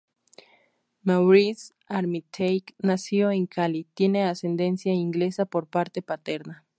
[1.03, 6.65] Maurice Armitage nació en Cali, tiene ascendencia inglesa por parte paterna.